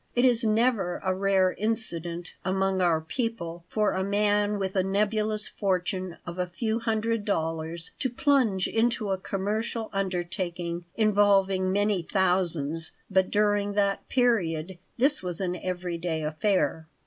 [0.15, 5.47] It is never a rare incident among our people for a man with a nebulous
[5.47, 12.93] fortune of a few hundred dollars to plunge into a commercial undertaking involving many thousands;
[13.11, 16.87] but during that period this was an every day affair.